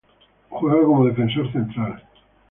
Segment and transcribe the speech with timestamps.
[0.49, 2.01] Juega como defensor central.